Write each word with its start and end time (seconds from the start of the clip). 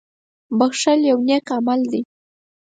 •بښل 0.57 0.99
یو 1.09 1.17
نېک 1.27 1.45
عمل 1.55 1.81
دی. 1.91 2.01